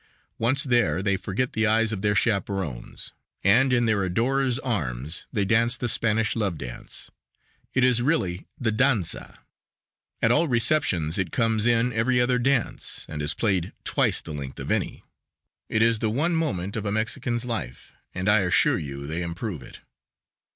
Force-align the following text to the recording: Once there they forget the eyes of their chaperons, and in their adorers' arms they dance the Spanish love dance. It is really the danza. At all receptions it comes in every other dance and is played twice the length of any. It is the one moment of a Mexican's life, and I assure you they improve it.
Once 0.39 0.63
there 0.63 1.03
they 1.03 1.15
forget 1.15 1.53
the 1.53 1.67
eyes 1.67 1.93
of 1.93 2.01
their 2.01 2.15
chaperons, 2.15 3.11
and 3.43 3.71
in 3.71 3.85
their 3.85 4.03
adorers' 4.03 4.57
arms 4.57 5.27
they 5.31 5.45
dance 5.45 5.77
the 5.77 5.87
Spanish 5.87 6.35
love 6.35 6.57
dance. 6.57 7.11
It 7.75 7.83
is 7.83 8.01
really 8.01 8.47
the 8.59 8.71
danza. 8.71 9.37
At 10.19 10.31
all 10.31 10.47
receptions 10.47 11.19
it 11.19 11.31
comes 11.31 11.67
in 11.67 11.93
every 11.93 12.19
other 12.19 12.39
dance 12.39 13.05
and 13.07 13.21
is 13.21 13.35
played 13.35 13.73
twice 13.83 14.21
the 14.21 14.33
length 14.33 14.59
of 14.59 14.71
any. 14.71 15.03
It 15.69 15.83
is 15.83 15.99
the 15.99 16.09
one 16.09 16.33
moment 16.33 16.75
of 16.75 16.83
a 16.87 16.91
Mexican's 16.91 17.45
life, 17.45 17.93
and 18.11 18.27
I 18.27 18.39
assure 18.39 18.79
you 18.79 19.05
they 19.05 19.21
improve 19.21 19.61
it. 19.61 19.81